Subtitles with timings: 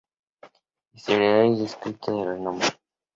[0.93, 2.67] Historiador y escritor de renombre.